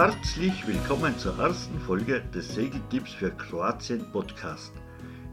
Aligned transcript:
Herzlich 0.00 0.66
willkommen 0.66 1.18
zur 1.18 1.38
ersten 1.38 1.78
Folge 1.78 2.22
des 2.34 2.54
Segeltipps 2.54 3.12
für 3.12 3.32
Kroatien 3.32 4.10
Podcast. 4.12 4.72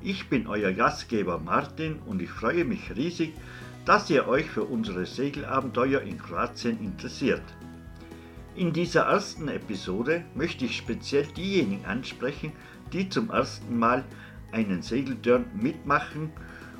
Ich 0.00 0.28
bin 0.28 0.46
euer 0.46 0.70
Gastgeber 0.70 1.40
Martin 1.40 1.98
und 2.06 2.22
ich 2.22 2.30
freue 2.30 2.64
mich 2.64 2.94
riesig, 2.94 3.34
dass 3.84 4.08
ihr 4.08 4.28
euch 4.28 4.48
für 4.48 4.62
unsere 4.62 5.04
Segelabenteuer 5.04 6.02
in 6.02 6.16
Kroatien 6.16 6.78
interessiert. 6.78 7.42
In 8.54 8.72
dieser 8.72 9.06
ersten 9.06 9.48
Episode 9.48 10.24
möchte 10.36 10.64
ich 10.64 10.76
speziell 10.76 11.26
diejenigen 11.26 11.84
ansprechen, 11.84 12.52
die 12.92 13.08
zum 13.08 13.30
ersten 13.30 13.76
Mal 13.76 14.04
einen 14.52 14.82
Segeltörn 14.82 15.46
mitmachen 15.60 16.30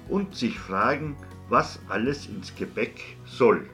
und 0.09 0.37
sich 0.37 0.57
fragen, 0.57 1.17
was 1.49 1.81
alles 1.89 2.27
ins 2.27 2.55
Gepäck 2.55 3.17
soll. 3.25 3.69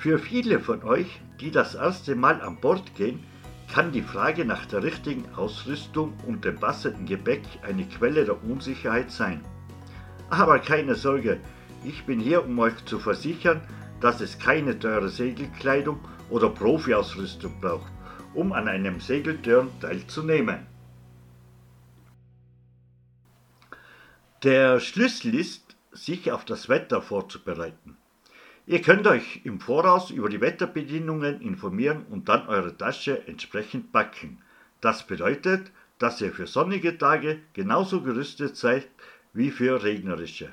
Für 0.00 0.18
viele 0.18 0.60
von 0.60 0.82
euch, 0.82 1.20
die 1.40 1.50
das 1.50 1.74
erste 1.74 2.14
Mal 2.14 2.40
an 2.40 2.58
Bord 2.58 2.94
gehen, 2.94 3.22
kann 3.70 3.92
die 3.92 4.00
Frage 4.00 4.46
nach 4.46 4.64
der 4.64 4.82
richtigen 4.82 5.28
Ausrüstung 5.34 6.14
und 6.26 6.42
dem 6.46 6.58
passenden 6.58 7.04
Gepäck 7.04 7.42
eine 7.60 7.84
Quelle 7.84 8.24
der 8.24 8.42
Unsicherheit 8.42 9.10
sein. 9.10 9.44
Aber 10.30 10.58
keine 10.58 10.94
Sorge, 10.94 11.38
ich 11.84 12.06
bin 12.06 12.18
hier, 12.18 12.42
um 12.46 12.58
euch 12.60 12.82
zu 12.86 12.98
versichern, 12.98 13.60
dass 14.00 14.22
es 14.22 14.38
keine 14.38 14.78
teure 14.78 15.10
Segelkleidung 15.10 16.00
oder 16.30 16.48
Profiausrüstung 16.48 17.60
braucht, 17.60 17.92
um 18.32 18.54
an 18.54 18.68
einem 18.68 19.00
Segeltörn 19.00 19.68
teilzunehmen. 19.82 20.66
Der 24.44 24.80
Schlüssel 24.80 25.34
ist, 25.34 25.76
sich 25.92 26.32
auf 26.32 26.46
das 26.46 26.70
Wetter 26.70 27.02
vorzubereiten. 27.02 27.98
Ihr 28.66 28.82
könnt 28.82 29.06
euch 29.06 29.40
im 29.44 29.60
Voraus 29.60 30.10
über 30.10 30.28
die 30.28 30.40
Wetterbedingungen 30.40 31.40
informieren 31.40 32.04
und 32.10 32.28
dann 32.28 32.46
eure 32.46 32.76
Tasche 32.76 33.26
entsprechend 33.26 33.92
packen. 33.92 34.38
Das 34.80 35.06
bedeutet, 35.06 35.72
dass 35.98 36.20
ihr 36.20 36.32
für 36.32 36.46
sonnige 36.46 36.96
Tage 36.96 37.40
genauso 37.52 38.02
gerüstet 38.02 38.56
seid 38.56 38.88
wie 39.32 39.50
für 39.50 39.82
regnerische. 39.82 40.50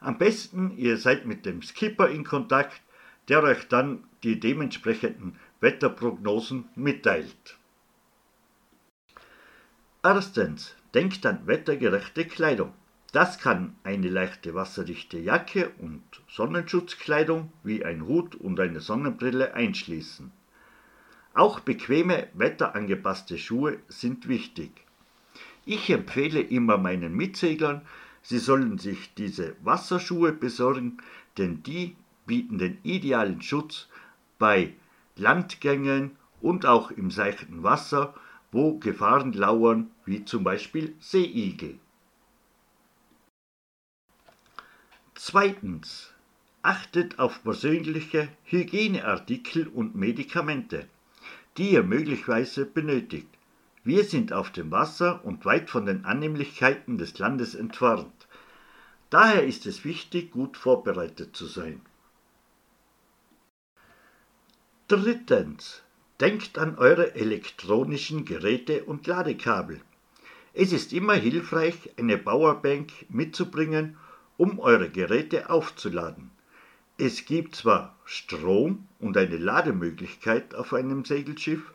Am 0.00 0.18
besten, 0.18 0.76
ihr 0.76 0.98
seid 0.98 1.26
mit 1.26 1.46
dem 1.46 1.62
Skipper 1.62 2.08
in 2.08 2.24
Kontakt, 2.24 2.82
der 3.28 3.42
euch 3.42 3.68
dann 3.68 4.04
die 4.22 4.38
dementsprechenden 4.38 5.38
Wetterprognosen 5.60 6.68
mitteilt. 6.74 7.56
Erstens, 10.02 10.74
denkt 10.92 11.24
an 11.24 11.46
wettergerechte 11.46 12.26
Kleidung. 12.26 12.74
Das 13.12 13.38
kann 13.38 13.74
eine 13.84 14.08
leichte 14.08 14.54
wasserdichte 14.54 15.18
Jacke 15.18 15.70
und 15.78 16.02
Sonnenschutzkleidung 16.34 17.52
wie 17.62 17.84
ein 17.84 18.06
Hut 18.08 18.34
und 18.34 18.58
eine 18.58 18.80
Sonnenbrille 18.80 19.54
einschließen. 19.54 20.32
Auch 21.32 21.60
bequeme, 21.60 22.26
wetterangepasste 22.34 23.38
Schuhe 23.38 23.78
sind 23.86 24.26
wichtig. 24.26 24.72
Ich 25.64 25.90
empfehle 25.90 26.40
immer 26.40 26.76
meinen 26.76 27.14
Mitseglern, 27.14 27.82
sie 28.20 28.38
sollen 28.38 28.78
sich 28.78 29.14
diese 29.14 29.54
Wasserschuhe 29.62 30.32
besorgen, 30.32 30.98
denn 31.38 31.62
die 31.62 31.94
bieten 32.26 32.58
den 32.58 32.78
idealen 32.82 33.40
Schutz 33.40 33.88
bei 34.40 34.74
Landgängen 35.14 36.16
und 36.40 36.66
auch 36.66 36.90
im 36.90 37.12
seichten 37.12 37.62
Wasser, 37.62 38.12
wo 38.50 38.78
Gefahren 38.80 39.34
lauern, 39.34 39.88
wie 40.04 40.24
zum 40.24 40.42
Beispiel 40.42 40.96
Seeigel. 40.98 41.78
Zweitens. 45.14 46.13
Achtet 46.64 47.18
auf 47.18 47.42
persönliche 47.42 48.30
Hygieneartikel 48.44 49.68
und 49.68 49.96
Medikamente, 49.96 50.88
die 51.58 51.72
ihr 51.72 51.82
möglicherweise 51.82 52.64
benötigt. 52.64 53.28
Wir 53.82 54.02
sind 54.02 54.32
auf 54.32 54.50
dem 54.50 54.70
Wasser 54.70 55.22
und 55.26 55.44
weit 55.44 55.68
von 55.68 55.84
den 55.84 56.06
Annehmlichkeiten 56.06 56.96
des 56.96 57.18
Landes 57.18 57.54
entfernt. 57.54 58.26
Daher 59.10 59.44
ist 59.44 59.66
es 59.66 59.84
wichtig, 59.84 60.30
gut 60.30 60.56
vorbereitet 60.56 61.36
zu 61.36 61.44
sein. 61.44 61.82
Drittens. 64.88 65.82
Denkt 66.18 66.56
an 66.56 66.78
eure 66.78 67.14
elektronischen 67.14 68.24
Geräte 68.24 68.84
und 68.84 69.06
Ladekabel. 69.06 69.82
Es 70.54 70.72
ist 70.72 70.94
immer 70.94 71.12
hilfreich, 71.12 71.90
eine 71.98 72.16
Powerbank 72.16 72.90
mitzubringen 73.10 73.98
um 74.38 74.58
eure 74.60 74.88
Geräte 74.88 75.50
aufzuladen. 75.50 76.30
Es 76.96 77.24
gibt 77.24 77.56
zwar 77.56 77.98
Strom 78.04 78.86
und 79.00 79.16
eine 79.16 79.36
Lademöglichkeit 79.36 80.54
auf 80.54 80.72
einem 80.72 81.04
Segelschiff, 81.04 81.72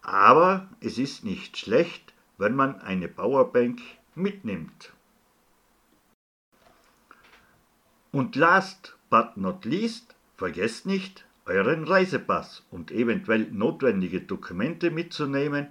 aber 0.00 0.68
es 0.80 0.96
ist 0.96 1.24
nicht 1.24 1.56
schlecht, 1.56 2.14
wenn 2.38 2.54
man 2.54 2.80
eine 2.80 3.08
Powerbank 3.08 3.80
mitnimmt. 4.14 4.92
Und 8.12 8.36
last 8.36 8.96
but 9.10 9.36
not 9.36 9.64
least, 9.64 10.14
vergesst 10.36 10.86
nicht, 10.86 11.26
euren 11.44 11.82
Reisepass 11.82 12.64
und 12.70 12.92
eventuell 12.92 13.50
notwendige 13.50 14.20
Dokumente 14.20 14.92
mitzunehmen, 14.92 15.66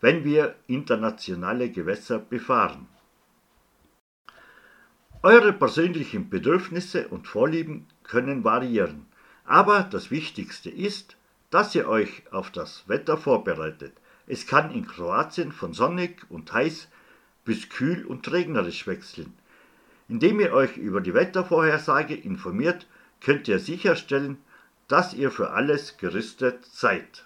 wenn 0.00 0.22
wir 0.22 0.54
internationale 0.68 1.70
Gewässer 1.70 2.20
befahren. 2.20 2.86
Eure 5.24 5.54
persönlichen 5.54 6.28
Bedürfnisse 6.28 7.08
und 7.08 7.26
Vorlieben 7.26 7.86
können 8.02 8.44
variieren, 8.44 9.06
aber 9.46 9.88
das 9.90 10.10
Wichtigste 10.10 10.68
ist, 10.68 11.16
dass 11.48 11.74
ihr 11.74 11.88
euch 11.88 12.24
auf 12.30 12.50
das 12.50 12.86
Wetter 12.88 13.16
vorbereitet. 13.16 13.94
Es 14.26 14.46
kann 14.46 14.70
in 14.70 14.86
Kroatien 14.86 15.50
von 15.50 15.72
sonnig 15.72 16.26
und 16.28 16.52
heiß 16.52 16.88
bis 17.46 17.70
kühl 17.70 18.04
und 18.04 18.30
regnerisch 18.30 18.86
wechseln. 18.86 19.32
Indem 20.10 20.40
ihr 20.40 20.52
euch 20.52 20.76
über 20.76 21.00
die 21.00 21.14
Wettervorhersage 21.14 22.14
informiert, 22.14 22.86
könnt 23.22 23.48
ihr 23.48 23.60
sicherstellen, 23.60 24.36
dass 24.88 25.14
ihr 25.14 25.30
für 25.30 25.52
alles 25.52 25.96
gerüstet 25.96 26.66
seid. 26.66 27.23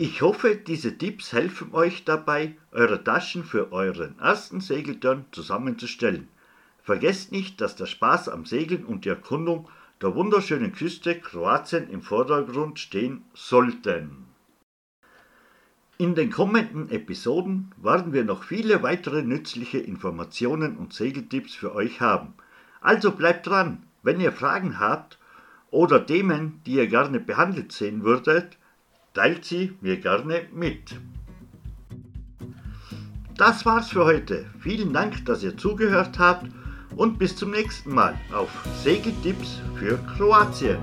Ich 0.00 0.22
hoffe, 0.22 0.54
diese 0.54 0.96
Tipps 0.96 1.32
helfen 1.32 1.74
euch 1.74 2.04
dabei, 2.04 2.54
eure 2.70 3.02
Taschen 3.02 3.42
für 3.42 3.72
euren 3.72 4.16
ersten 4.20 4.60
Segelturn 4.60 5.24
zusammenzustellen. 5.32 6.28
Vergesst 6.80 7.32
nicht, 7.32 7.60
dass 7.60 7.74
der 7.74 7.86
Spaß 7.86 8.28
am 8.28 8.46
Segeln 8.46 8.84
und 8.84 9.04
die 9.04 9.08
Erkundung 9.08 9.68
der 10.00 10.14
wunderschönen 10.14 10.72
Küste 10.72 11.18
Kroatien 11.18 11.90
im 11.90 12.02
Vordergrund 12.02 12.78
stehen 12.78 13.24
sollten. 13.34 14.26
In 15.98 16.14
den 16.14 16.30
kommenden 16.30 16.90
Episoden 16.90 17.72
werden 17.76 18.12
wir 18.12 18.22
noch 18.22 18.44
viele 18.44 18.84
weitere 18.84 19.22
nützliche 19.22 19.78
Informationen 19.78 20.76
und 20.76 20.92
Segeltipps 20.92 21.56
für 21.56 21.74
euch 21.74 22.00
haben. 22.00 22.34
Also 22.80 23.10
bleibt 23.10 23.48
dran, 23.48 23.82
wenn 24.04 24.20
ihr 24.20 24.30
Fragen 24.30 24.78
habt 24.78 25.18
oder 25.72 26.06
Themen, 26.06 26.60
die 26.66 26.74
ihr 26.74 26.86
gerne 26.86 27.18
behandelt 27.18 27.72
sehen 27.72 28.04
würdet, 28.04 28.57
teilt 29.14 29.44
sie 29.44 29.76
mir 29.80 29.98
gerne 29.98 30.42
mit. 30.52 30.96
Das 33.36 33.64
war's 33.64 33.90
für 33.90 34.04
heute. 34.04 34.46
Vielen 34.60 34.92
Dank, 34.92 35.24
dass 35.26 35.42
ihr 35.42 35.56
zugehört 35.56 36.18
habt 36.18 36.46
und 36.96 37.18
bis 37.18 37.36
zum 37.36 37.52
nächsten 37.52 37.94
Mal 37.94 38.18
auf 38.32 38.50
Segeltipps 38.82 39.60
für 39.76 39.98
Kroatien. 40.16 40.78